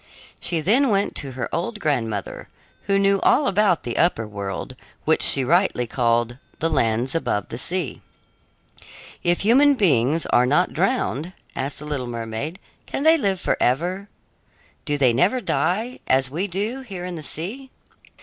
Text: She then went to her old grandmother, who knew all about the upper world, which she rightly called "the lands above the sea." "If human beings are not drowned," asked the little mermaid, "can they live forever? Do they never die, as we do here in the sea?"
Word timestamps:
She 0.39 0.61
then 0.61 0.89
went 0.89 1.13
to 1.17 1.33
her 1.33 1.47
old 1.53 1.79
grandmother, 1.79 2.49
who 2.85 2.97
knew 2.97 3.19
all 3.21 3.45
about 3.45 3.83
the 3.83 3.99
upper 3.99 4.27
world, 4.27 4.75
which 5.05 5.21
she 5.21 5.43
rightly 5.43 5.85
called 5.85 6.37
"the 6.57 6.71
lands 6.71 7.13
above 7.13 7.49
the 7.49 7.59
sea." 7.59 8.01
"If 9.21 9.41
human 9.41 9.75
beings 9.75 10.25
are 10.25 10.47
not 10.47 10.73
drowned," 10.73 11.33
asked 11.55 11.77
the 11.77 11.85
little 11.85 12.07
mermaid, 12.07 12.57
"can 12.87 13.03
they 13.03 13.15
live 13.19 13.39
forever? 13.39 14.09
Do 14.85 14.97
they 14.97 15.13
never 15.13 15.39
die, 15.39 15.99
as 16.07 16.31
we 16.31 16.47
do 16.47 16.79
here 16.81 17.05
in 17.05 17.13
the 17.15 17.21
sea?" 17.21 17.69